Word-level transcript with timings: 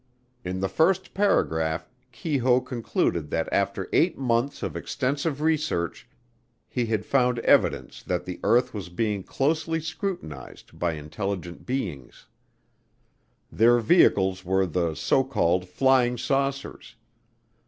In 0.43 0.61
the 0.61 0.67
first 0.67 1.13
paragraph 1.13 1.87
Keyhoe 2.11 2.59
concluded 2.61 3.29
that 3.29 3.47
after 3.53 3.87
eight 3.93 4.17
months 4.17 4.63
of 4.63 4.75
extensive 4.75 5.41
research 5.41 6.09
he 6.67 6.87
had 6.87 7.05
found 7.05 7.37
evidence 7.41 8.01
that 8.01 8.25
the 8.25 8.39
earth 8.43 8.73
was 8.73 8.89
being 8.89 9.21
closely 9.21 9.79
scrutinized 9.79 10.79
by 10.79 10.93
intelligent 10.93 11.67
beings. 11.67 12.25
Their 13.51 13.77
vehicles 13.77 14.43
were 14.43 14.65
the 14.65 14.95
so 14.95 15.23
called 15.23 15.69
flying 15.69 16.17
saucers. 16.17 16.95